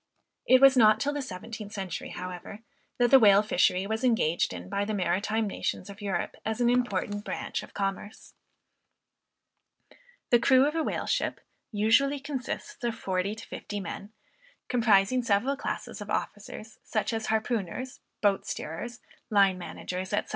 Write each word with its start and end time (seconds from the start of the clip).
It 0.47 0.61
was 0.61 0.75
not 0.75 0.99
till 0.99 1.13
the 1.13 1.21
seventeenth 1.21 1.73
century 1.73 2.09
however, 2.09 2.61
that 2.97 3.11
the 3.11 3.19
whale 3.19 3.43
fishery 3.43 3.85
was 3.85 4.03
engaged 4.03 4.51
in 4.51 4.67
by 4.67 4.83
the 4.83 4.95
maritime 4.95 5.45
nations 5.47 5.91
of 5.91 6.01
Europe 6.01 6.37
as 6.43 6.59
an 6.59 6.71
important 6.71 7.23
branch 7.23 7.61
of 7.61 7.75
commerce. 7.75 8.33
The 10.31 10.39
crew 10.39 10.65
of 10.65 10.73
a 10.73 10.81
whale 10.81 11.05
ship 11.05 11.39
usually 11.71 12.19
consists 12.19 12.83
of 12.83 12.95
forty 12.95 13.35
to 13.35 13.45
fifty 13.47 13.79
men, 13.79 14.11
comprising 14.69 15.21
several 15.21 15.55
classes 15.55 16.01
of 16.01 16.09
officers, 16.09 16.79
such 16.83 17.13
as 17.13 17.27
harpooners, 17.27 17.99
boat 18.23 18.47
steerers, 18.47 19.01
line 19.29 19.59
managers, 19.59 20.09
&c. 20.09 20.21